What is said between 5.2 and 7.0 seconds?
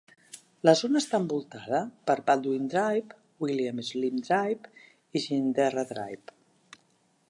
i Ginninderra Drive.